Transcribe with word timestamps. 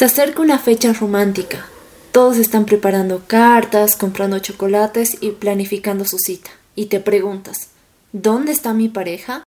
Se 0.00 0.06
acerca 0.06 0.40
una 0.40 0.58
fecha 0.58 0.94
romántica. 0.94 1.66
Todos 2.10 2.38
están 2.38 2.64
preparando 2.64 3.24
cartas, 3.26 3.96
comprando 3.96 4.38
chocolates 4.38 5.18
y 5.20 5.32
planificando 5.32 6.06
su 6.06 6.16
cita. 6.16 6.48
Y 6.74 6.86
te 6.86 7.00
preguntas, 7.00 7.68
¿dónde 8.10 8.52
está 8.52 8.72
mi 8.72 8.88
pareja? 8.88 9.44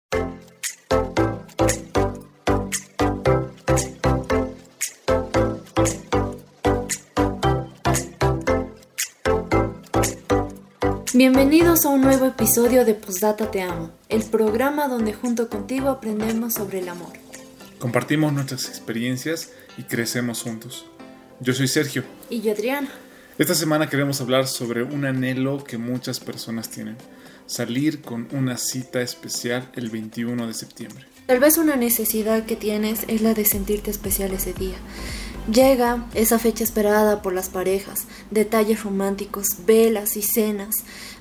Bienvenidos 11.13 11.85
a 11.85 11.89
un 11.89 11.99
nuevo 11.99 12.25
episodio 12.25 12.85
de 12.85 12.93
Postdata 12.93 13.51
Te 13.51 13.63
Amo, 13.63 13.91
el 14.07 14.23
programa 14.23 14.87
donde 14.87 15.11
junto 15.11 15.49
contigo 15.49 15.89
aprendemos 15.89 16.53
sobre 16.53 16.79
el 16.79 16.87
amor. 16.87 17.11
Compartimos 17.79 18.31
nuestras 18.31 18.69
experiencias 18.69 19.51
y 19.77 19.83
crecemos 19.83 20.41
juntos. 20.41 20.85
Yo 21.39 21.53
soy 21.53 21.67
Sergio. 21.67 22.03
Y 22.29 22.41
yo 22.41 22.51
Adriana. 22.51 22.89
Esta 23.37 23.53
semana 23.53 23.87
queremos 23.87 24.19
hablar 24.19 24.47
sobre 24.47 24.81
un 24.81 25.05
anhelo 25.05 25.63
que 25.63 25.77
muchas 25.77 26.19
personas 26.19 26.69
tienen, 26.69 26.97
salir 27.45 28.01
con 28.01 28.27
una 28.31 28.57
cita 28.57 29.01
especial 29.01 29.69
el 29.75 29.89
21 29.91 30.47
de 30.47 30.53
septiembre. 30.55 31.05
Tal 31.27 31.39
vez 31.39 31.57
una 31.57 31.75
necesidad 31.75 32.45
que 32.45 32.55
tienes 32.55 33.03
es 33.07 33.21
la 33.21 33.35
de 33.35 33.45
sentirte 33.45 33.91
especial 33.91 34.31
ese 34.31 34.53
día. 34.53 34.77
Llega 35.51 36.07
esa 36.15 36.39
fecha 36.39 36.63
esperada 36.63 37.21
por 37.21 37.33
las 37.33 37.49
parejas, 37.49 38.05
detalles 38.31 38.83
románticos, 38.83 39.47
velas 39.65 40.17
y 40.17 40.23
cenas, 40.23 40.73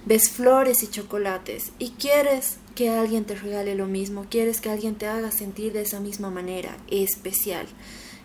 ves 0.07 0.31
flores 0.31 0.83
y 0.83 0.89
chocolates 0.89 1.73
y 1.79 1.91
quieres 1.91 2.57
que 2.75 2.91
alguien 2.91 3.25
te 3.25 3.35
regale 3.35 3.75
lo 3.75 3.87
mismo, 3.87 4.27
quieres 4.31 4.61
que 4.61 4.71
alguien 4.71 4.95
te 4.95 5.07
haga 5.07 5.31
sentir 5.33 5.73
de 5.73 5.83
esa 5.83 6.01
misma 6.01 6.31
manera, 6.31 6.77
especial. 6.89 7.67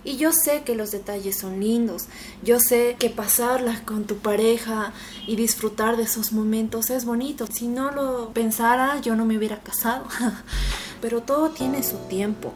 Y 0.03 0.17
yo 0.17 0.31
sé 0.31 0.63
que 0.63 0.75
los 0.75 0.91
detalles 0.91 1.37
son 1.37 1.59
lindos, 1.59 2.05
yo 2.43 2.59
sé 2.59 2.95
que 2.97 3.09
pasarlas 3.09 3.81
con 3.81 4.05
tu 4.05 4.17
pareja 4.17 4.93
y 5.27 5.35
disfrutar 5.35 5.95
de 5.95 6.03
esos 6.03 6.31
momentos 6.31 6.89
es 6.89 7.05
bonito. 7.05 7.45
Si 7.47 7.67
no 7.67 7.91
lo 7.91 8.31
pensara, 8.33 8.99
yo 9.01 9.15
no 9.15 9.25
me 9.25 9.37
hubiera 9.37 9.59
casado. 9.59 10.05
Pero 11.01 11.21
todo 11.21 11.49
tiene 11.49 11.83
su 11.83 11.97
tiempo. 12.09 12.53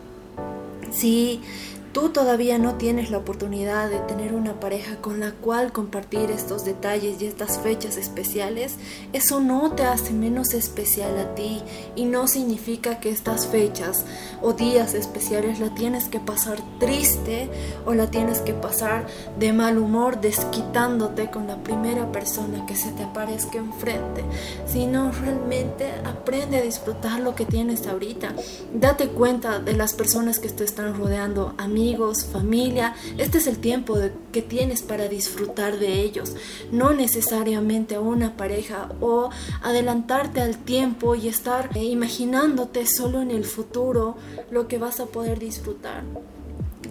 Si 0.92 1.42
tú 1.96 2.10
todavía 2.10 2.58
no 2.58 2.76
tienes 2.76 3.10
la 3.10 3.20
oportunidad 3.20 3.90
de 3.90 4.00
tener 4.00 4.34
una 4.34 4.60
pareja 4.60 4.98
con 4.98 5.22
la 5.22 5.32
cual 5.32 5.72
compartir 5.72 6.30
estos 6.30 6.66
detalles 6.66 7.22
y 7.22 7.26
estas 7.26 7.58
fechas 7.60 7.96
especiales, 7.96 8.76
eso 9.14 9.40
no 9.40 9.72
te 9.72 9.86
hace 9.86 10.12
menos 10.12 10.54
especial 10.54 11.18
a 11.18 11.36
ti 11.36 11.62
y 11.96 12.04
no 12.04 12.28
significa 12.28 13.00
que 13.00 13.12
estas 13.12 13.48
fechas 13.48 14.04
o 14.42 14.52
días 14.52 14.94
especiales 14.94 15.62
la 15.62 15.74
tienes 15.74 16.10
que 16.10 16.20
pasar 16.20 16.60
triste 16.80 17.50
o 17.86 17.94
la 17.94 18.12
tienes 18.12 18.42
que 18.42 18.54
pasar 18.54 19.08
de 19.40 19.54
mal 19.54 19.78
humor 19.78 20.20
desquitándote 20.20 21.32
con 21.32 21.48
la 21.48 21.64
primera 21.64 22.12
persona 22.12 22.66
que 22.66 22.76
se 22.76 22.92
te 22.92 23.04
aparezca 23.04 23.58
enfrente, 23.58 24.26
sino 24.68 25.14
realmente 25.14 25.90
aprende 26.04 26.58
a 26.58 26.62
disfrutar 26.62 27.22
lo 27.22 27.36
que 27.36 27.46
tienes 27.46 27.88
ahorita. 27.88 28.34
Date 28.74 29.08
cuenta 29.08 29.60
de 29.60 29.72
las 29.72 29.94
personas 29.94 30.40
que 30.40 30.50
te 30.50 30.66
están 30.66 30.94
rodeando, 30.98 31.56
mí 31.70 31.85
amigos, 31.86 32.26
familia. 32.26 32.96
Este 33.20 33.38
es 33.38 33.46
el 33.46 33.60
tiempo 33.60 33.96
que 34.32 34.42
tienes 34.42 34.82
para 34.82 35.08
disfrutar 35.08 35.78
de 35.78 36.02
ellos, 36.02 36.36
no 36.72 36.94
necesariamente 36.94 37.94
a 37.94 38.00
una 38.00 38.36
pareja 38.36 38.90
o 39.02 39.30
adelantarte 39.62 40.42
al 40.42 40.58
tiempo 40.58 41.14
y 41.14 41.28
estar 41.28 41.70
eh, 41.78 41.84
imaginándote 41.84 42.88
solo 42.88 43.22
en 43.22 43.30
el 43.30 43.46
futuro 43.46 44.16
lo 44.50 44.68
que 44.68 44.80
vas 44.80 45.00
a 45.00 45.06
poder 45.06 45.38
disfrutar. 45.38 46.02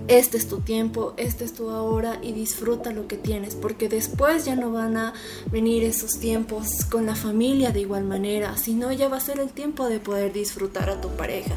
Este 0.06 0.36
es 0.36 0.48
tu 0.48 0.60
tiempo, 0.60 1.14
este 1.16 1.44
es 1.44 1.54
tu 1.54 1.70
ahora 1.70 2.18
y 2.22 2.32
disfruta 2.32 2.92
lo 2.92 3.08
que 3.08 3.16
tienes, 3.16 3.56
porque 3.56 3.88
después 3.88 4.44
ya 4.44 4.54
no 4.54 4.70
van 4.70 4.96
a 4.96 5.12
venir 5.50 5.82
esos 5.82 6.20
tiempos 6.20 6.84
con 6.88 7.04
la 7.04 7.16
familia 7.16 7.72
de 7.72 7.80
igual 7.80 8.04
manera, 8.04 8.56
sino 8.58 8.92
ya 8.92 9.08
va 9.08 9.16
a 9.16 9.20
ser 9.20 9.40
el 9.40 9.48
tiempo 9.48 9.88
de 9.88 9.98
poder 9.98 10.32
disfrutar 10.32 10.88
a 10.88 11.00
tu 11.00 11.08
pareja. 11.08 11.54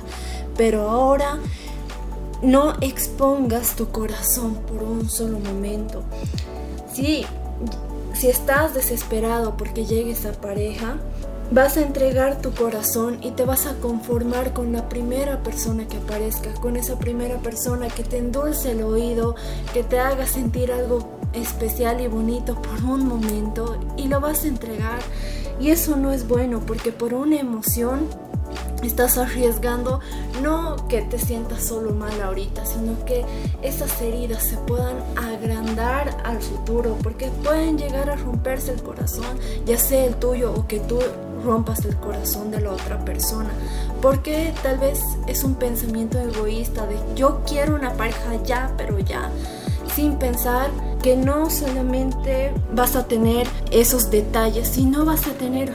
Pero 0.55 0.89
ahora 0.89 1.39
no 2.41 2.73
expongas 2.81 3.75
tu 3.75 3.89
corazón 3.89 4.55
por 4.67 4.83
un 4.83 5.09
solo 5.09 5.39
momento. 5.39 6.03
Si, 6.93 7.25
si 8.13 8.27
estás 8.27 8.73
desesperado 8.73 9.57
porque 9.57 9.85
llegue 9.85 10.11
esa 10.11 10.33
pareja, 10.33 10.97
vas 11.51 11.77
a 11.77 11.81
entregar 11.81 12.41
tu 12.41 12.53
corazón 12.53 13.19
y 13.21 13.31
te 13.31 13.45
vas 13.45 13.65
a 13.65 13.75
conformar 13.75 14.53
con 14.53 14.73
la 14.73 14.89
primera 14.89 15.41
persona 15.43 15.87
que 15.87 15.97
aparezca, 15.97 16.53
con 16.55 16.75
esa 16.75 16.99
primera 16.99 17.37
persona 17.37 17.87
que 17.87 18.03
te 18.03 18.17
endulce 18.17 18.71
el 18.71 18.83
oído, 18.83 19.35
que 19.73 19.83
te 19.83 19.99
haga 19.99 20.27
sentir 20.27 20.71
algo 20.71 21.19
especial 21.33 22.01
y 22.01 22.07
bonito 22.07 22.61
por 22.61 22.83
un 22.83 23.07
momento 23.07 23.79
y 23.95 24.07
lo 24.07 24.19
vas 24.19 24.43
a 24.43 24.47
entregar. 24.47 24.99
Y 25.59 25.71
eso 25.71 25.95
no 25.95 26.11
es 26.11 26.27
bueno 26.27 26.61
porque 26.65 26.91
por 26.91 27.13
una 27.13 27.39
emoción 27.39 28.07
estás 28.83 29.17
arriesgando 29.17 29.99
no 30.41 30.88
que 30.88 31.01
te 31.01 31.17
sientas 31.17 31.63
solo 31.63 31.91
mal 31.93 32.21
ahorita, 32.21 32.65
sino 32.65 33.03
que 33.05 33.25
esas 33.61 34.01
heridas 34.01 34.43
se 34.43 34.57
puedan 34.57 34.97
agrandar 35.15 36.15
al 36.23 36.41
futuro, 36.41 36.97
porque 37.01 37.29
pueden 37.43 37.77
llegar 37.77 38.09
a 38.09 38.15
romperse 38.15 38.71
el 38.71 38.81
corazón, 38.81 39.38
ya 39.65 39.77
sea 39.77 40.05
el 40.05 40.15
tuyo 40.15 40.53
o 40.53 40.67
que 40.67 40.79
tú 40.79 40.99
rompas 41.43 41.85
el 41.85 41.95
corazón 41.95 42.51
de 42.51 42.61
la 42.61 42.71
otra 42.71 43.03
persona, 43.03 43.49
porque 44.01 44.53
tal 44.63 44.77
vez 44.77 44.99
es 45.27 45.44
un 45.44 45.55
pensamiento 45.55 46.19
egoísta 46.19 46.85
de 46.85 46.97
yo 47.15 47.41
quiero 47.47 47.75
una 47.75 47.94
pareja 47.94 48.35
ya, 48.44 48.73
pero 48.77 48.99
ya, 48.99 49.29
sin 49.95 50.15
pensar 50.15 50.69
que 51.01 51.15
no 51.15 51.49
solamente 51.49 52.53
vas 52.73 52.95
a 52.95 53.07
tener 53.07 53.47
esos 53.71 54.09
detalles, 54.11 54.67
sino 54.67 55.05
vas 55.05 55.27
a 55.27 55.31
tener 55.31 55.71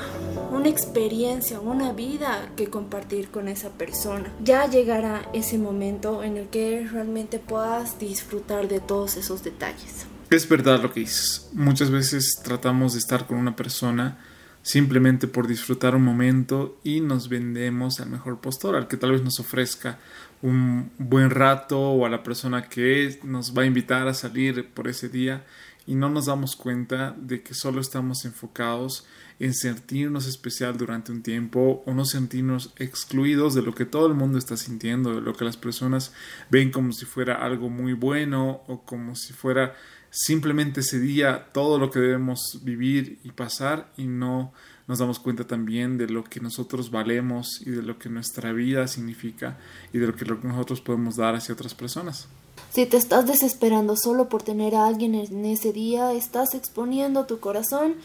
una 0.63 0.71
experiencia, 0.71 1.59
una 1.59 1.93
vida 1.93 2.49
que 2.57 2.69
compartir 2.69 3.31
con 3.31 3.49
esa 3.49 3.71
persona. 3.71 4.33
Ya 4.45 4.71
llegará 4.71 5.29
ese 5.35 5.59
momento 5.59 6.23
en 6.23 6.37
el 6.37 6.47
que 6.51 6.87
realmente 6.89 7.41
puedas 7.41 7.99
disfrutar 7.99 8.69
de 8.69 8.79
todos 8.79 9.17
esos 9.17 9.43
detalles. 9.43 10.07
Es 10.31 10.49
verdad 10.49 10.81
lo 10.81 10.93
que 10.93 11.01
dices. 11.01 11.51
Muchas 11.53 11.91
veces 11.91 12.41
tratamos 12.45 12.93
de 12.93 13.01
estar 13.01 13.27
con 13.27 13.39
una 13.39 13.57
persona 13.57 14.19
simplemente 14.63 15.27
por 15.27 15.49
disfrutar 15.49 15.97
un 15.97 16.05
momento 16.05 16.79
y 16.85 17.01
nos 17.01 17.29
vendemos 17.29 17.99
al 17.99 18.11
mejor 18.11 18.41
postor, 18.41 18.77
al 18.77 18.87
que 18.87 18.97
tal 18.97 19.11
vez 19.11 19.23
nos 19.25 19.41
ofrezca 19.41 19.99
un 20.43 20.93
buen 20.97 21.31
rato 21.31 21.81
o 21.81 22.07
a 22.07 22.09
la 22.09 22.23
persona 22.23 22.69
que 22.69 23.19
nos 23.25 23.53
va 23.59 23.63
a 23.63 23.67
invitar 23.67 24.07
a 24.07 24.15
salir 24.15 24.69
por 24.69 24.87
ese 24.87 25.09
día 25.09 25.45
y 25.87 25.95
no 25.95 26.09
nos 26.09 26.27
damos 26.27 26.57
cuenta 26.57 27.15
de 27.19 27.43
que 27.43 27.55
solo 27.55 27.81
estamos 27.81 28.25
enfocados 28.25 29.07
en 29.39 29.55
sentirnos 29.55 30.27
especial 30.27 30.77
durante 30.77 31.11
un 31.11 31.23
tiempo 31.23 31.83
o 31.85 31.95
no 31.95 32.05
sentirnos 32.05 32.73
excluidos 32.77 33.55
de 33.55 33.63
lo 33.63 33.75
que 33.75 33.85
todo 33.85 34.07
el 34.07 34.15
mundo 34.15 34.39
está 34.39 34.57
sintiendo, 34.57 35.15
de 35.15 35.21
lo 35.21 35.35
que 35.35 35.45
las 35.45 35.57
personas 35.57 36.13
ven 36.51 36.71
como 36.71 36.93
si 36.93 37.07
fuera 37.07 37.45
algo 37.45 37.69
muy 37.69 37.93
bueno 37.93 38.63
o 38.69 38.83
como 38.83 39.17
si 39.17 39.33
fuera 39.33 39.75
simplemente 40.11 40.81
ese 40.81 41.01
día 41.01 41.49
todo 41.53 41.79
lo 41.79 41.91
que 41.91 41.99
debemos 41.99 42.61
vivir 42.63 43.19
y 43.25 43.33
pasar 43.33 43.91
y 43.97 44.05
no 44.05 44.53
nos 44.87 44.99
damos 44.99 45.19
cuenta 45.19 45.47
también 45.47 45.97
de 45.97 46.07
lo 46.09 46.23
que 46.23 46.39
nosotros 46.39 46.91
valemos 46.91 47.63
y 47.65 47.71
de 47.71 47.83
lo 47.83 47.99
que 47.99 48.11
nuestra 48.11 48.53
vida 48.53 48.87
significa 48.87 49.59
y 49.93 49.99
de 49.99 50.07
lo 50.07 50.15
que 50.15 50.27
nosotros 50.27 50.81
podemos 50.81 51.17
dar 51.17 51.35
hacia 51.35 51.55
otras 51.55 51.75
personas. 51.75 52.29
Si 52.73 52.87
te 52.87 52.97
estás 52.97 53.27
desesperando 53.27 53.97
solo 53.97 54.31
por 54.31 54.43
tener 54.43 54.75
a 54.75 54.87
alguien 54.87 55.15
en 55.15 55.45
ese 55.45 55.75
día, 55.75 56.15
estás 56.15 56.55
exponiendo 56.55 57.27
tu 57.27 57.39
corazón 57.39 57.97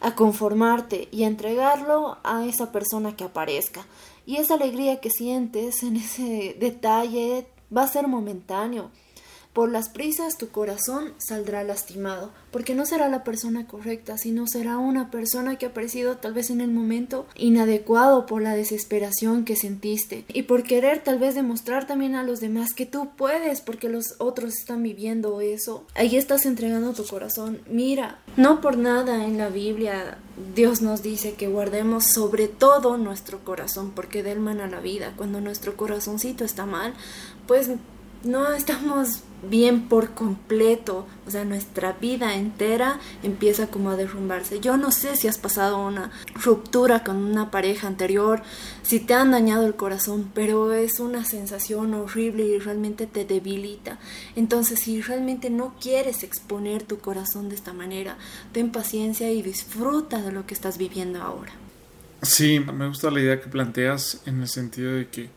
a 0.00 0.14
conformarte 0.14 1.08
y 1.10 1.24
a 1.24 1.28
entregarlo 1.28 2.18
a 2.22 2.44
esa 2.44 2.72
persona 2.72 3.16
que 3.16 3.24
aparezca. 3.24 3.86
Y 4.26 4.36
esa 4.36 4.54
alegría 4.54 5.00
que 5.00 5.08
sientes 5.08 5.82
en 5.82 5.96
ese 5.96 6.54
detalle 6.60 7.46
va 7.74 7.84
a 7.84 7.88
ser 7.88 8.06
momentáneo 8.06 8.90
por 9.52 9.70
las 9.70 9.88
prisas 9.88 10.38
tu 10.38 10.48
corazón 10.48 11.12
saldrá 11.18 11.62
lastimado, 11.62 12.30
porque 12.50 12.74
no 12.74 12.86
será 12.86 13.08
la 13.08 13.22
persona 13.22 13.66
correcta, 13.66 14.16
sino 14.16 14.46
será 14.46 14.78
una 14.78 15.10
persona 15.10 15.56
que 15.56 15.66
ha 15.66 15.70
aparecido 15.70 16.16
tal 16.16 16.32
vez 16.32 16.50
en 16.50 16.60
el 16.60 16.70
momento 16.70 17.26
inadecuado 17.36 18.26
por 18.26 18.40
la 18.42 18.54
desesperación 18.54 19.44
que 19.44 19.56
sentiste 19.56 20.24
y 20.32 20.42
por 20.42 20.62
querer 20.62 21.02
tal 21.02 21.18
vez 21.18 21.34
demostrar 21.34 21.86
también 21.86 22.14
a 22.14 22.22
los 22.22 22.40
demás 22.40 22.72
que 22.72 22.86
tú 22.86 23.10
puedes 23.16 23.60
porque 23.60 23.88
los 23.88 24.14
otros 24.18 24.54
están 24.54 24.82
viviendo 24.82 25.40
eso. 25.40 25.86
Ahí 25.94 26.16
estás 26.16 26.46
entregando 26.46 26.92
tu 26.92 27.04
corazón. 27.04 27.60
Mira, 27.68 28.20
no 28.36 28.60
por 28.60 28.78
nada 28.78 29.24
en 29.26 29.36
la 29.36 29.48
Biblia 29.48 30.18
Dios 30.54 30.80
nos 30.80 31.02
dice 31.02 31.34
que 31.34 31.48
guardemos 31.48 32.04
sobre 32.04 32.48
todo 32.48 32.96
nuestro 32.96 33.44
corazón 33.44 33.92
porque 33.94 34.22
del 34.22 34.40
man 34.40 34.62
la 34.70 34.80
vida. 34.80 35.12
Cuando 35.16 35.40
nuestro 35.40 35.76
corazoncito 35.76 36.44
está 36.44 36.66
mal, 36.66 36.94
pues 37.46 37.70
no 38.24 38.52
estamos 38.52 39.22
bien 39.48 39.88
por 39.88 40.10
completo, 40.10 41.06
o 41.26 41.30
sea, 41.30 41.44
nuestra 41.44 41.92
vida 41.92 42.36
entera 42.36 43.00
empieza 43.22 43.66
como 43.66 43.90
a 43.90 43.96
derrumbarse. 43.96 44.60
Yo 44.60 44.76
no 44.76 44.92
sé 44.92 45.16
si 45.16 45.28
has 45.28 45.38
pasado 45.38 45.84
una 45.84 46.10
ruptura 46.34 47.02
con 47.02 47.16
una 47.16 47.50
pareja 47.50 47.88
anterior, 47.88 48.42
si 48.82 49.00
te 49.00 49.14
han 49.14 49.32
dañado 49.32 49.66
el 49.66 49.74
corazón, 49.74 50.30
pero 50.32 50.72
es 50.72 51.00
una 51.00 51.24
sensación 51.24 51.94
horrible 51.94 52.44
y 52.44 52.58
realmente 52.58 53.06
te 53.06 53.24
debilita. 53.24 53.98
Entonces, 54.36 54.80
si 54.80 55.00
realmente 55.02 55.50
no 55.50 55.74
quieres 55.80 56.22
exponer 56.22 56.84
tu 56.84 56.98
corazón 56.98 57.48
de 57.48 57.56
esta 57.56 57.72
manera, 57.72 58.16
ten 58.52 58.70
paciencia 58.70 59.30
y 59.30 59.42
disfruta 59.42 60.22
de 60.22 60.32
lo 60.32 60.46
que 60.46 60.54
estás 60.54 60.78
viviendo 60.78 61.20
ahora. 61.20 61.52
Sí, 62.22 62.60
me 62.60 62.86
gusta 62.86 63.10
la 63.10 63.20
idea 63.20 63.40
que 63.40 63.48
planteas 63.48 64.22
en 64.26 64.42
el 64.42 64.48
sentido 64.48 64.92
de 64.92 65.08
que 65.08 65.30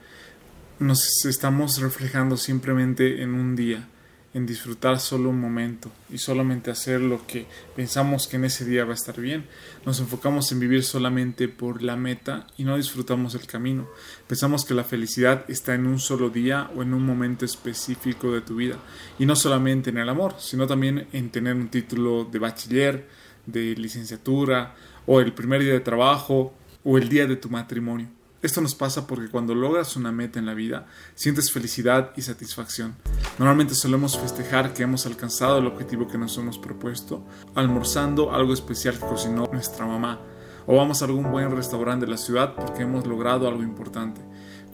nos 0.79 1.25
estamos 1.25 1.79
reflejando 1.79 2.35
simplemente 2.35 3.21
en 3.21 3.33
un 3.33 3.55
día, 3.55 3.87
en 4.33 4.45
disfrutar 4.45 4.99
solo 4.99 5.29
un 5.29 5.39
momento 5.39 5.89
y 6.09 6.17
solamente 6.17 6.69
hacer 6.69 6.99
lo 6.99 7.25
que 7.25 7.45
pensamos 7.77 8.27
que 8.27 8.35
en 8.35 8.43
ese 8.43 8.65
día 8.65 8.83
va 8.83 8.91
a 8.91 8.95
estar 8.95 9.21
bien. 9.21 9.45
Nos 9.85 10.01
enfocamos 10.01 10.51
en 10.51 10.59
vivir 10.59 10.83
solamente 10.83 11.47
por 11.47 11.81
la 11.81 11.95
meta 11.95 12.47
y 12.57 12.65
no 12.65 12.75
disfrutamos 12.75 13.35
el 13.35 13.47
camino. 13.47 13.87
Pensamos 14.27 14.65
que 14.65 14.73
la 14.73 14.83
felicidad 14.83 15.45
está 15.47 15.75
en 15.75 15.85
un 15.85 15.99
solo 15.99 16.29
día 16.29 16.69
o 16.75 16.83
en 16.83 16.93
un 16.93 17.05
momento 17.05 17.45
específico 17.45 18.33
de 18.33 18.41
tu 18.41 18.57
vida 18.57 18.77
y 19.17 19.25
no 19.25 19.37
solamente 19.37 19.91
en 19.91 19.97
el 19.97 20.09
amor, 20.09 20.35
sino 20.39 20.67
también 20.67 21.07
en 21.13 21.29
tener 21.29 21.55
un 21.55 21.69
título 21.69 22.25
de 22.25 22.39
bachiller, 22.39 23.07
de 23.45 23.75
licenciatura 23.75 24.75
o 25.05 25.21
el 25.21 25.31
primer 25.33 25.61
día 25.61 25.73
de 25.73 25.79
trabajo 25.79 26.53
o 26.83 26.97
el 26.97 27.07
día 27.07 27.27
de 27.27 27.37
tu 27.37 27.49
matrimonio. 27.49 28.14
Esto 28.45 28.61
nos 28.61 28.75
pasa 28.75 29.07
porque 29.07 29.27
cuando 29.27 29.55
logras 29.55 29.95
una 29.95 30.11
meta 30.11 30.37
en 30.37 30.45
la 30.45 30.53
vida, 30.53 30.85
sientes 31.15 31.51
felicidad 31.51 32.11
y 32.15 32.21
satisfacción. 32.21 32.93
Normalmente 33.39 33.73
solemos 33.73 34.19
festejar 34.19 34.71
que 34.71 34.83
hemos 34.83 35.07
alcanzado 35.07 35.57
el 35.57 35.65
objetivo 35.65 36.07
que 36.07 36.19
nos 36.19 36.37
hemos 36.37 36.59
propuesto, 36.59 37.25
almorzando 37.55 38.31
algo 38.31 38.53
especial 38.53 38.99
que 38.99 39.07
cocinó 39.07 39.49
nuestra 39.51 39.87
mamá, 39.87 40.19
o 40.67 40.75
vamos 40.75 41.01
a 41.01 41.05
algún 41.05 41.31
buen 41.31 41.55
restaurante 41.55 42.05
de 42.05 42.11
la 42.11 42.19
ciudad 42.19 42.53
porque 42.53 42.83
hemos 42.83 43.07
logrado 43.07 43.47
algo 43.47 43.63
importante. 43.63 44.21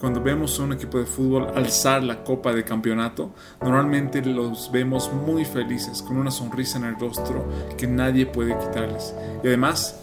Cuando 0.01 0.21
vemos 0.21 0.59
a 0.59 0.63
un 0.63 0.73
equipo 0.73 0.97
de 0.97 1.05
fútbol 1.05 1.53
alzar 1.55 2.03
la 2.03 2.25
copa 2.25 2.51
de 2.51 2.65
campeonato, 2.65 3.33
normalmente 3.61 4.21
los 4.21 4.69
vemos 4.69 5.13
muy 5.13 5.45
felices, 5.45 6.01
con 6.01 6.17
una 6.17 6.31
sonrisa 6.31 6.77
en 6.77 6.83
el 6.83 6.99
rostro 6.99 7.47
que 7.77 7.87
nadie 7.87 8.25
puede 8.25 8.57
quitarles. 8.59 9.15
Y 9.41 9.47
además, 9.47 10.00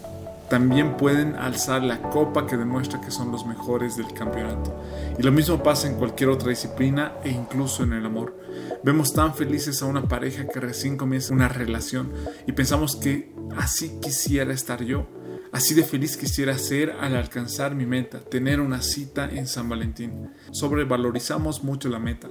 también 0.49 0.97
pueden 0.97 1.35
alzar 1.35 1.83
la 1.83 2.01
copa 2.01 2.47
que 2.47 2.57
demuestra 2.57 3.01
que 3.01 3.11
son 3.11 3.31
los 3.31 3.45
mejores 3.45 3.95
del 3.97 4.13
campeonato. 4.13 4.75
Y 5.17 5.23
lo 5.23 5.31
mismo 5.31 5.61
pasa 5.61 5.87
en 5.87 5.95
cualquier 5.95 6.29
otra 6.29 6.49
disciplina 6.49 7.13
e 7.23 7.29
incluso 7.29 7.83
en 7.83 7.93
el 7.93 8.05
amor. 8.05 8.35
Vemos 8.83 9.13
tan 9.13 9.35
felices 9.35 9.81
a 9.81 9.85
una 9.85 10.07
pareja 10.07 10.47
que 10.47 10.59
recién 10.59 10.97
comienza 10.97 11.33
una 11.33 11.49
relación 11.49 12.11
y 12.47 12.51
pensamos 12.53 12.95
que 12.95 13.33
así 13.57 13.99
quisiera 14.01 14.53
estar 14.53 14.83
yo 14.83 15.07
Así 15.51 15.73
de 15.73 15.83
feliz 15.83 16.15
quisiera 16.15 16.55
ser 16.59 16.91
al 16.99 17.15
alcanzar 17.15 17.73
mi 17.73 17.87
meta, 17.87 18.19
tener 18.19 18.59
una 18.59 18.83
cita 18.83 19.27
en 19.27 19.47
San 19.47 19.67
Valentín. 19.67 20.29
Sobrevalorizamos 20.51 21.63
mucho 21.63 21.89
la 21.89 21.97
meta, 21.97 22.29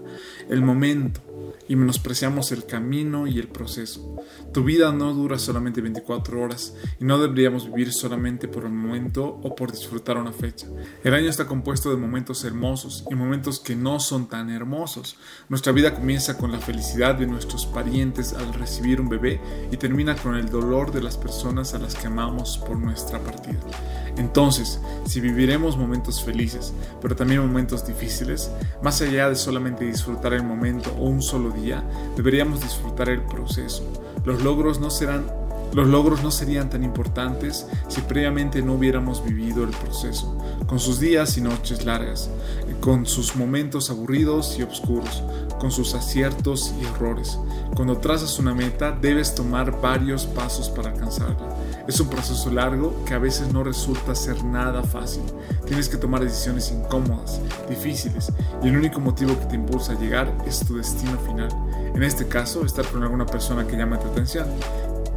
el 0.49 0.63
momento, 0.63 1.21
y 1.69 1.77
menospreciamos 1.77 2.53
el 2.53 2.65
camino 2.65 3.27
y 3.27 3.39
el 3.39 3.49
proceso. 3.49 4.17
Tu 4.53 4.65
vida 4.65 4.93
no 4.93 5.13
dura 5.13 5.39
solamente 5.39 5.81
24 5.81 6.41
horas 6.41 6.75
y 6.99 7.05
no 7.05 7.19
deberíamos 7.19 7.67
vivir 7.67 7.93
solamente 7.93 8.49
por 8.49 8.65
el 8.65 8.73
momento 8.73 9.39
o 9.43 9.55
por 9.55 9.73
disfrutar 9.73 10.17
una 10.17 10.33
fecha. 10.33 10.67
El 11.05 11.15
año 11.15 11.29
está 11.29 11.47
compuesto 11.47 11.91
de 11.91 11.97
momentos 11.97 12.45
hermosos 12.45 13.05
y 13.11 13.15
momentos 13.15 13.61
que 13.61 13.77
no 13.77 14.01
son 14.01 14.29
tan 14.29 14.51
hermosos. 14.51 15.17
Nuestra 15.49 15.73
vida 15.73 15.95
comienza 15.95 16.39
con 16.39 16.53
la 16.53 16.59
felicidad 16.59 17.15
de 17.15 17.27
nuestros 17.27 17.67
parientes 17.67 18.33
al 18.33 18.55
recibir 18.55 19.01
un 19.01 19.09
bebé 19.09 19.41
y 19.71 19.77
termina 19.77 20.17
con 20.17 20.37
el 20.37 20.49
dolor 20.49 20.93
de 20.93 21.03
las 21.03 21.17
personas 21.17 21.75
a 21.75 21.79
las 21.79 21.95
que 21.95 22.07
amamos 22.07 22.59
por 22.59 22.79
nuestra 22.79 23.19
partida. 23.21 23.61
Entonces, 24.17 24.81
si 25.07 25.21
viviremos 25.21 25.77
momentos 25.77 26.23
felices, 26.25 26.73
pero 27.01 27.15
también 27.15 27.41
momentos 27.41 27.87
difíciles, 27.87 28.51
más 28.83 29.01
allá 29.01 29.29
de 29.29 29.37
solamente 29.37 29.85
disfrutar 29.85 30.33
el 30.33 30.43
momento 30.43 30.93
o 30.99 31.05
un 31.05 31.23
solo 31.29 31.51
día, 31.51 31.83
deberíamos 32.17 32.61
disfrutar 32.61 33.09
el 33.09 33.23
proceso. 33.23 33.83
Los 34.25 34.43
logros 34.43 34.81
no 34.81 34.91
serán 34.91 35.27
los 35.75 35.87
logros 35.87 36.23
no 36.23 36.31
serían 36.31 36.71
tan 36.71 36.83
importantes 36.83 37.67
si 37.89 38.01
previamente 38.01 38.63
no 38.63 38.75
hubiéramos 38.75 39.23
vivido 39.23 39.65
el 39.65 39.71
proceso, 39.71 40.39
con 40.67 40.79
sus 40.79 40.99
días 40.99 41.37
y 41.37 41.43
noches 41.43 41.85
largas, 41.85 42.31
con 42.81 43.05
sus 43.05 43.37
momentos 43.37 43.91
aburridos 43.91 44.59
y 44.59 44.63
oscuros, 44.63 45.23
con 45.61 45.71
sus 45.71 45.95
aciertos 45.95 46.73
y 46.81 46.87
errores. 46.87 47.39
Cuando 47.77 47.99
trazas 47.99 48.39
una 48.39 48.55
meta, 48.55 48.93
debes 48.93 49.35
tomar 49.35 49.79
varios 49.81 50.25
pasos 50.25 50.71
para 50.71 50.91
alcanzarla. 50.91 51.58
Es 51.89 51.99
un 52.01 52.09
proceso 52.09 52.51
largo 52.51 53.03
que 53.07 53.15
a 53.15 53.19
veces 53.19 53.53
no 53.53 53.65
resulta 53.65 54.15
ser 54.15 54.45
nada 54.45 54.83
fácil. 54.83 55.23
Tienes 55.67 55.89
que 55.89 55.97
tomar 55.97 56.23
decisiones 56.23 56.71
incómodas, 56.71 57.41
difíciles, 57.69 58.31
y 58.63 58.69
el 58.69 58.77
único 58.77 59.01
motivo 59.01 59.39
que 59.41 59.47
te 59.47 59.57
impulsa 59.57 59.93
a 59.93 59.99
llegar 59.99 60.33
es 60.47 60.61
tu 60.67 60.77
destino 60.77 61.19
final. 61.21 61.49
En 61.95 62.03
este 62.03 62.29
caso, 62.29 62.65
estar 62.65 62.87
con 62.87 63.03
alguna 63.03 63.25
persona 63.25 63.67
que 63.67 63.77
llame 63.77 63.97
tu 63.97 64.07
atención 64.07 64.47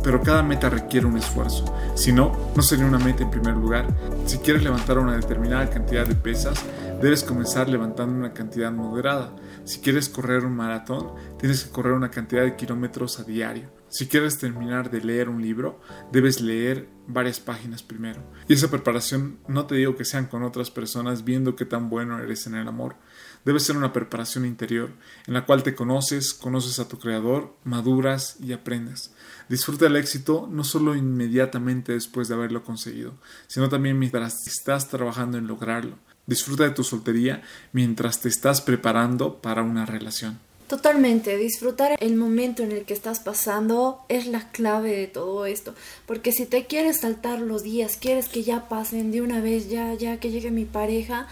pero 0.04 0.22
cada 0.22 0.44
meta 0.44 0.70
requiere 0.70 1.06
un 1.06 1.18
esfuerzo. 1.18 1.66
Si 1.96 2.12
no, 2.12 2.32
no 2.56 2.62
sería 2.62 2.86
una 2.86 3.00
meta 3.00 3.24
en 3.24 3.32
primer 3.32 3.56
lugar. 3.56 3.86
Si 4.26 4.40
quieres 4.40 4.64
levantar 4.64 4.98
una 4.98 5.16
determinada 5.16 5.70
cantidad 5.70 6.08
de 6.08 6.16
pesas, 6.16 6.60
debes 7.02 7.24
comenzar 7.24 7.70
levantando 7.70 8.16
una 8.16 8.34
cantidad 8.34 8.72
moderada. 8.72 9.36
Si 9.64 9.80
quieres 9.80 10.10
correr 10.10 10.46
un 10.46 10.56
maratón, 10.56 11.12
tienes 11.38 11.64
que 11.64 11.72
correr 11.72 11.94
una 11.94 12.10
cantidad 12.10 12.44
de 12.44 12.56
kilómetros 12.56 13.20
a 13.20 13.24
diario. 13.24 13.81
Si 13.92 14.08
quieres 14.08 14.38
terminar 14.38 14.90
de 14.90 15.02
leer 15.02 15.28
un 15.28 15.42
libro, 15.42 15.82
debes 16.14 16.40
leer 16.40 16.88
varias 17.08 17.42
páginas 17.42 17.84
primero. 17.84 18.24
Y 18.48 18.54
esa 18.54 18.72
preparación 18.72 19.40
no 19.50 19.66
te 19.66 19.76
digo 19.76 19.98
que 19.98 20.06
sean 20.06 20.28
con 20.28 20.44
otras 20.44 20.72
personas 20.72 21.26
viendo 21.26 21.58
qué 21.58 21.66
tan 21.66 21.90
bueno 21.90 22.18
eres 22.18 22.48
en 22.48 22.56
el 22.56 22.70
amor. 22.70 22.96
Debe 23.44 23.60
ser 23.60 23.76
una 23.76 23.92
preparación 23.92 24.46
interior, 24.46 24.92
en 25.28 25.34
la 25.34 25.46
cual 25.46 25.64
te 25.64 25.76
conoces, 25.76 26.34
conoces 26.34 26.80
a 26.80 26.88
tu 26.88 27.00
creador, 27.00 27.54
maduras 27.66 28.38
y 28.40 28.54
aprendes. 28.54 29.14
Disfruta 29.50 29.88
el 29.88 29.98
éxito 29.98 30.48
no 30.50 30.64
solo 30.64 30.96
inmediatamente 30.96 31.92
después 31.92 32.30
de 32.30 32.36
haberlo 32.36 32.64
conseguido, 32.64 33.16
sino 33.48 33.68
también 33.68 34.00
mientras 34.00 34.48
estás 34.48 34.88
trabajando 34.88 35.38
en 35.38 35.48
lograrlo. 35.48 35.98
Disfruta 36.28 36.64
de 36.64 36.72
tu 36.72 36.86
soltería 36.86 37.42
mientras 37.74 38.22
te 38.22 38.30
estás 38.30 38.62
preparando 38.62 39.42
para 39.42 39.64
una 39.64 39.86
relación. 39.86 40.40
Totalmente, 40.72 41.36
disfrutar 41.36 41.98
el 42.00 42.16
momento 42.16 42.64
en 42.64 42.72
el 42.72 42.86
que 42.86 42.94
estás 42.94 43.20
pasando 43.20 44.06
es 44.08 44.26
la 44.26 44.50
clave 44.52 44.96
de 44.96 45.08
todo 45.08 45.46
esto, 45.46 45.76
porque 46.06 46.32
si 46.32 46.46
te 46.46 46.66
quieres 46.66 47.02
saltar 47.02 47.42
los 47.42 47.62
días, 47.62 47.98
quieres 47.98 48.30
que 48.30 48.44
ya 48.44 48.70
pasen 48.70 49.12
de 49.12 49.22
una 49.22 49.42
vez, 49.42 49.70
ya, 49.70 49.94
ya 49.96 50.22
que 50.22 50.32
llegue 50.32 50.50
mi 50.50 50.64
pareja, 50.64 51.28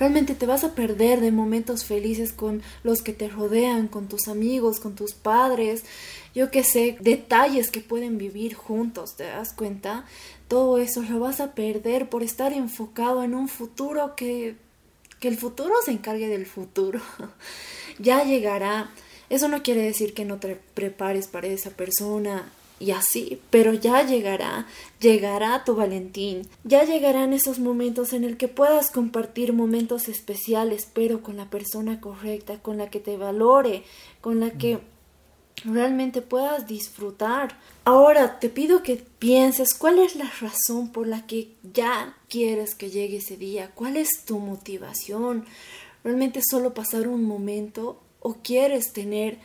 realmente 0.00 0.34
te 0.34 0.44
vas 0.44 0.64
a 0.64 0.74
perder 0.74 1.20
de 1.20 1.30
momentos 1.30 1.84
felices 1.84 2.32
con 2.32 2.62
los 2.82 3.00
que 3.00 3.12
te 3.12 3.28
rodean, 3.28 3.86
con 3.86 4.08
tus 4.08 4.26
amigos, 4.26 4.80
con 4.80 4.96
tus 4.96 5.14
padres, 5.14 5.84
yo 6.34 6.50
qué 6.50 6.64
sé, 6.64 6.96
detalles 6.98 7.70
que 7.70 7.82
pueden 7.82 8.18
vivir 8.18 8.54
juntos, 8.54 9.14
¿te 9.14 9.22
das 9.22 9.52
cuenta? 9.52 10.04
Todo 10.48 10.78
eso 10.78 11.02
lo 11.02 11.20
vas 11.20 11.38
a 11.40 11.54
perder 11.54 12.08
por 12.08 12.24
estar 12.24 12.52
enfocado 12.52 13.22
en 13.22 13.36
un 13.36 13.46
futuro 13.46 14.16
que 14.16 14.56
que 15.20 15.28
el 15.28 15.36
futuro 15.36 15.74
se 15.84 15.92
encargue 15.92 16.28
del 16.28 16.46
futuro. 16.46 17.00
ya 17.98 18.24
llegará. 18.24 18.90
Eso 19.28 19.46
no 19.46 19.62
quiere 19.62 19.82
decir 19.82 20.12
que 20.14 20.24
no 20.24 20.38
te 20.38 20.56
prepares 20.74 21.28
para 21.28 21.46
esa 21.46 21.70
persona 21.70 22.50
y 22.80 22.92
así, 22.92 23.38
pero 23.50 23.74
ya 23.74 24.04
llegará, 24.04 24.66
llegará 25.00 25.64
tu 25.64 25.76
Valentín, 25.76 26.48
ya 26.64 26.82
llegarán 26.84 27.34
esos 27.34 27.58
momentos 27.58 28.14
en 28.14 28.24
el 28.24 28.38
que 28.38 28.48
puedas 28.48 28.90
compartir 28.90 29.52
momentos 29.52 30.08
especiales, 30.08 30.88
pero 30.92 31.22
con 31.22 31.36
la 31.36 31.50
persona 31.50 32.00
correcta, 32.00 32.58
con 32.58 32.78
la 32.78 32.88
que 32.88 32.98
te 32.98 33.18
valore, 33.18 33.84
con 34.22 34.40
la 34.40 34.52
que 34.52 34.80
realmente 35.64 36.22
puedas 36.22 36.66
disfrutar. 36.66 37.56
Ahora 37.84 38.38
te 38.38 38.48
pido 38.48 38.82
que 38.82 38.96
pienses 39.18 39.74
cuál 39.74 39.98
es 39.98 40.16
la 40.16 40.30
razón 40.40 40.90
por 40.90 41.06
la 41.06 41.26
que 41.26 41.52
ya 41.74 42.16
quieres 42.28 42.74
que 42.74 42.90
llegue 42.90 43.18
ese 43.18 43.36
día, 43.36 43.70
cuál 43.74 43.96
es 43.96 44.24
tu 44.24 44.38
motivación. 44.38 45.44
¿Realmente 46.04 46.40
solo 46.42 46.72
pasar 46.72 47.08
un 47.08 47.24
momento 47.24 48.00
o 48.20 48.36
quieres 48.42 48.92
tener 48.92 49.38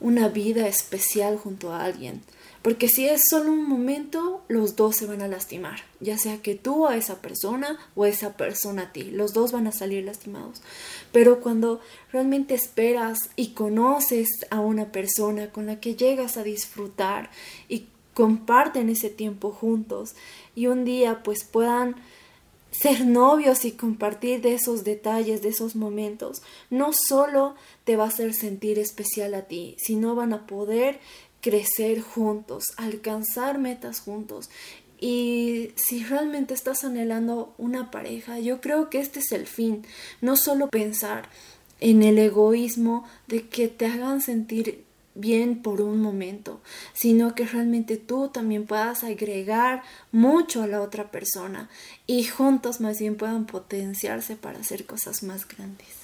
una 0.00 0.28
vida 0.28 0.66
especial 0.66 1.36
junto 1.38 1.72
a 1.72 1.84
alguien? 1.84 2.22
Porque 2.62 2.88
si 2.88 3.08
es 3.08 3.22
solo 3.30 3.52
un 3.52 3.66
momento, 3.66 4.42
los 4.48 4.76
dos 4.76 4.96
se 4.96 5.06
van 5.06 5.22
a 5.22 5.28
lastimar, 5.28 5.80
ya 5.98 6.18
sea 6.18 6.42
que 6.42 6.54
tú 6.54 6.86
a 6.86 6.96
esa 6.96 7.22
persona 7.22 7.78
o 7.94 8.04
esa 8.04 8.36
persona 8.36 8.82
a 8.82 8.92
ti, 8.92 9.04
los 9.04 9.32
dos 9.32 9.52
van 9.52 9.66
a 9.66 9.72
salir 9.72 10.04
lastimados. 10.04 10.60
Pero 11.10 11.40
cuando 11.40 11.80
realmente 12.12 12.54
esperas 12.54 13.30
y 13.34 13.52
conoces 13.52 14.28
a 14.50 14.60
una 14.60 14.92
persona 14.92 15.50
con 15.50 15.64
la 15.64 15.80
que 15.80 15.96
llegas 15.96 16.36
a 16.36 16.42
disfrutar 16.42 17.30
y 17.68 17.86
comparten 18.12 18.90
ese 18.90 19.08
tiempo 19.08 19.52
juntos 19.52 20.14
y 20.54 20.66
un 20.66 20.84
día 20.84 21.22
pues 21.22 21.44
puedan 21.44 21.96
ser 22.70 23.06
novios 23.06 23.64
y 23.64 23.72
compartir 23.72 24.42
de 24.42 24.54
esos 24.54 24.84
detalles, 24.84 25.42
de 25.42 25.48
esos 25.48 25.74
momentos, 25.74 26.42
no 26.70 26.92
solo 26.92 27.54
te 27.84 27.96
va 27.96 28.04
a 28.04 28.08
hacer 28.08 28.32
sentir 28.34 28.78
especial 28.78 29.34
a 29.34 29.42
ti, 29.42 29.76
sino 29.78 30.14
van 30.14 30.32
a 30.32 30.46
poder 30.46 31.00
crecer 31.40 32.00
juntos, 32.00 32.64
alcanzar 32.76 33.58
metas 33.58 34.00
juntos. 34.00 34.50
Y 35.00 35.72
si 35.76 36.04
realmente 36.04 36.52
estás 36.52 36.84
anhelando 36.84 37.54
una 37.56 37.90
pareja, 37.90 38.38
yo 38.38 38.60
creo 38.60 38.90
que 38.90 39.00
este 39.00 39.20
es 39.20 39.32
el 39.32 39.46
fin, 39.46 39.86
no 40.20 40.36
solo 40.36 40.68
pensar 40.68 41.28
en 41.80 42.02
el 42.02 42.18
egoísmo 42.18 43.06
de 43.26 43.48
que 43.48 43.68
te 43.68 43.86
hagan 43.86 44.20
sentir 44.20 44.84
bien 45.14 45.62
por 45.62 45.80
un 45.80 46.00
momento, 46.00 46.60
sino 46.92 47.34
que 47.34 47.46
realmente 47.46 47.96
tú 47.96 48.28
también 48.28 48.66
puedas 48.66 49.02
agregar 49.02 49.82
mucho 50.12 50.62
a 50.62 50.66
la 50.66 50.80
otra 50.80 51.10
persona 51.10 51.68
y 52.06 52.24
juntos 52.24 52.80
más 52.80 52.98
bien 52.98 53.16
puedan 53.16 53.46
potenciarse 53.46 54.36
para 54.36 54.60
hacer 54.60 54.86
cosas 54.86 55.22
más 55.22 55.48
grandes. 55.48 55.99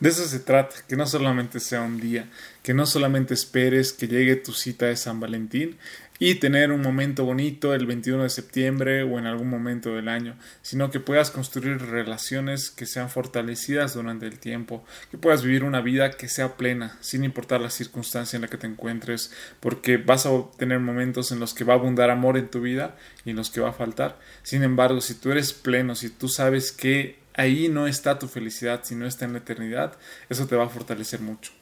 De 0.00 0.08
eso 0.08 0.26
se 0.26 0.40
trata, 0.40 0.76
que 0.88 0.96
no 0.96 1.06
solamente 1.06 1.60
sea 1.60 1.82
un 1.82 2.00
día, 2.00 2.26
que 2.62 2.72
no 2.72 2.86
solamente 2.86 3.34
esperes 3.34 3.92
que 3.92 4.08
llegue 4.08 4.34
tu 4.34 4.54
cita 4.54 4.86
de 4.86 4.96
San 4.96 5.20
Valentín 5.20 5.76
y 6.18 6.36
tener 6.36 6.72
un 6.72 6.80
momento 6.80 7.26
bonito 7.26 7.74
el 7.74 7.84
21 7.84 8.22
de 8.22 8.30
septiembre 8.30 9.02
o 9.02 9.18
en 9.18 9.26
algún 9.26 9.48
momento 9.48 9.94
del 9.94 10.08
año, 10.08 10.36
sino 10.62 10.90
que 10.90 11.00
puedas 11.00 11.30
construir 11.30 11.78
relaciones 11.78 12.70
que 12.70 12.86
sean 12.86 13.10
fortalecidas 13.10 13.92
durante 13.92 14.26
el 14.26 14.38
tiempo, 14.38 14.84
que 15.10 15.18
puedas 15.18 15.42
vivir 15.42 15.64
una 15.64 15.82
vida 15.82 16.12
que 16.12 16.28
sea 16.28 16.56
plena, 16.56 16.96
sin 17.00 17.22
importar 17.22 17.60
la 17.60 17.70
circunstancia 17.70 18.36
en 18.36 18.42
la 18.42 18.48
que 18.48 18.58
te 18.58 18.66
encuentres, 18.66 19.32
porque 19.60 19.98
vas 19.98 20.24
a 20.24 20.30
tener 20.58 20.80
momentos 20.80 21.30
en 21.32 21.40
los 21.40 21.52
que 21.52 21.64
va 21.64 21.74
a 21.74 21.76
abundar 21.76 22.08
amor 22.08 22.38
en 22.38 22.48
tu 22.48 22.62
vida 22.62 22.96
y 23.26 23.30
en 23.30 23.36
los 23.36 23.50
que 23.50 23.60
va 23.60 23.70
a 23.70 23.74
faltar. 23.74 24.18
Sin 24.42 24.62
embargo, 24.62 25.02
si 25.02 25.14
tú 25.14 25.30
eres 25.30 25.52
pleno, 25.54 25.94
si 25.94 26.08
tú 26.08 26.28
sabes 26.28 26.72
que 26.72 27.18
ahí 27.40 27.68
no 27.68 27.86
está 27.86 28.18
tu 28.18 28.28
felicidad, 28.28 28.80
sino 28.84 29.06
está 29.06 29.24
en 29.24 29.32
la 29.32 29.38
eternidad, 29.38 29.96
eso 30.28 30.46
te 30.46 30.56
va 30.56 30.64
a 30.64 30.68
fortalecer 30.68 31.20
mucho. 31.20 31.52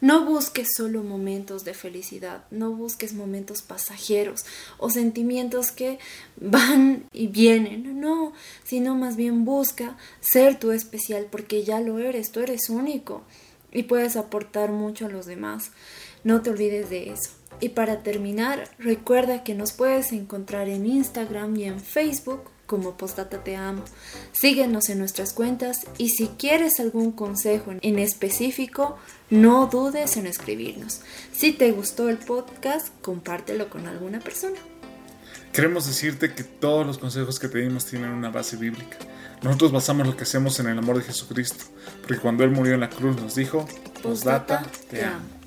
No 0.00 0.24
busques 0.24 0.68
solo 0.74 1.02
momentos 1.02 1.64
de 1.64 1.74
felicidad, 1.74 2.44
no 2.50 2.70
busques 2.70 3.12
momentos 3.12 3.60
pasajeros 3.60 4.46
o 4.78 4.88
sentimientos 4.88 5.72
que 5.72 5.98
van 6.36 7.04
y 7.12 7.26
vienen, 7.26 8.00
no, 8.00 8.32
sino 8.64 8.94
más 8.94 9.16
bien 9.16 9.44
busca 9.44 9.98
ser 10.20 10.58
tú 10.58 10.72
especial 10.72 11.26
porque 11.30 11.64
ya 11.64 11.80
lo 11.80 11.98
eres, 11.98 12.32
tú 12.32 12.40
eres 12.40 12.70
único 12.70 13.24
y 13.72 13.82
puedes 13.82 14.16
aportar 14.16 14.70
mucho 14.70 15.04
a 15.04 15.10
los 15.10 15.26
demás. 15.26 15.70
No 16.24 16.40
te 16.40 16.50
olvides 16.50 16.88
de 16.88 17.10
eso. 17.10 17.30
Y 17.60 17.70
para 17.70 18.02
terminar, 18.02 18.70
recuerda 18.78 19.44
que 19.44 19.54
nos 19.54 19.72
puedes 19.72 20.12
encontrar 20.12 20.68
en 20.70 20.86
Instagram 20.86 21.56
y 21.56 21.64
en 21.64 21.80
Facebook 21.80 22.44
como 22.70 22.96
Postdata 22.96 23.42
Te 23.42 23.56
Amo. 23.56 23.82
Síguenos 24.30 24.90
en 24.90 25.00
nuestras 25.00 25.32
cuentas 25.32 25.88
y 25.98 26.10
si 26.10 26.28
quieres 26.28 26.78
algún 26.78 27.10
consejo 27.10 27.72
en 27.82 27.98
específico, 27.98 28.96
no 29.28 29.66
dudes 29.66 30.16
en 30.16 30.28
escribirnos. 30.28 31.00
Si 31.32 31.50
te 31.50 31.72
gustó 31.72 32.08
el 32.08 32.18
podcast, 32.18 32.90
compártelo 33.02 33.68
con 33.68 33.88
alguna 33.88 34.20
persona. 34.20 34.56
Queremos 35.52 35.88
decirte 35.88 36.32
que 36.32 36.44
todos 36.44 36.86
los 36.86 36.98
consejos 36.98 37.40
que 37.40 37.48
te 37.48 37.58
dimos 37.58 37.86
tienen 37.86 38.10
una 38.10 38.30
base 38.30 38.56
bíblica. 38.56 38.98
Nosotros 39.42 39.72
basamos 39.72 40.06
lo 40.06 40.16
que 40.16 40.22
hacemos 40.22 40.60
en 40.60 40.68
el 40.68 40.78
amor 40.78 40.96
de 40.96 41.02
Jesucristo, 41.02 41.64
porque 42.02 42.18
cuando 42.18 42.44
Él 42.44 42.52
murió 42.52 42.74
en 42.74 42.80
la 42.80 42.90
cruz 42.90 43.20
nos 43.20 43.34
dijo, 43.34 43.66
Postdata 44.00 44.62
Te 44.88 45.02
Amo. 45.02 45.40